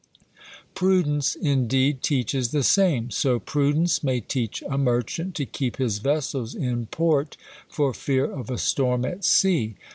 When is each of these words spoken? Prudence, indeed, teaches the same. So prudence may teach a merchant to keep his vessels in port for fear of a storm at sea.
Prudence, 0.73 1.35
indeed, 1.35 2.01
teaches 2.01 2.49
the 2.49 2.63
same. 2.63 3.11
So 3.11 3.37
prudence 3.39 4.03
may 4.03 4.19
teach 4.19 4.63
a 4.67 4.75
merchant 4.75 5.35
to 5.35 5.45
keep 5.45 5.77
his 5.77 5.99
vessels 5.99 6.55
in 6.55 6.87
port 6.87 7.37
for 7.69 7.93
fear 7.93 8.25
of 8.25 8.49
a 8.49 8.57
storm 8.57 9.05
at 9.05 9.23
sea. 9.23 9.75